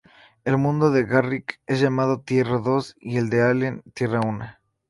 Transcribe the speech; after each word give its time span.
El 0.45 0.57
mundo 0.57 0.89
de 0.89 1.03
Garrick 1.03 1.61
es 1.67 1.79
llamado 1.79 2.21
Tierra-Dos 2.21 2.95
y 2.99 3.17
el 3.17 3.29
de 3.29 3.43
Allen 3.43 3.83
Tierra-Uno. 3.93 4.47